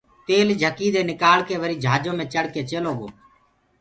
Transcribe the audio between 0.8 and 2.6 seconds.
دي نڪݪڪي وريٚ جھاجو مي چڙه